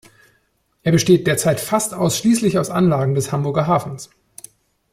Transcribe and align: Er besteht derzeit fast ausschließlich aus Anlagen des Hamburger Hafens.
Er 0.81 0.93
besteht 0.93 1.27
derzeit 1.27 1.59
fast 1.59 1.93
ausschließlich 1.93 2.57
aus 2.57 2.71
Anlagen 2.71 3.13
des 3.13 3.31
Hamburger 3.31 3.67
Hafens. 3.67 4.09